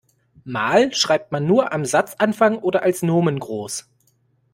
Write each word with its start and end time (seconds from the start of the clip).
Mal 0.45 0.95
schreibt 0.95 1.31
man 1.31 1.45
nur 1.45 1.71
am 1.73 1.85
Satzanfang 1.85 2.57
oder 2.57 2.81
als 2.81 3.03
Nomen 3.03 3.37
groß. 3.39 3.87